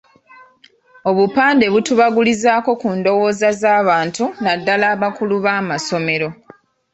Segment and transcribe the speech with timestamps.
[1.09, 6.29] Obupande butubagulizaako ku ndowooza z’abantu naddala abakulu b’amasomero.